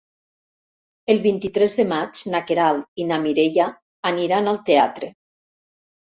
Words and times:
El 1.13 1.19
vint-i-tres 1.25 1.75
de 1.81 1.83
maig 1.91 2.21
na 2.35 2.41
Queralt 2.51 3.01
i 3.03 3.05
na 3.09 3.19
Mireia 3.25 3.67
aniran 4.13 4.49
al 4.53 4.59
teatre. 4.71 5.11